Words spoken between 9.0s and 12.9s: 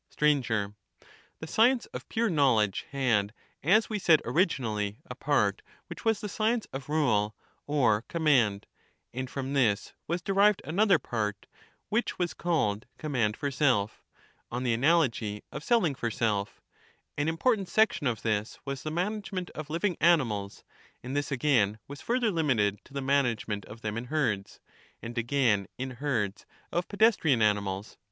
and from this was derived another part, which was called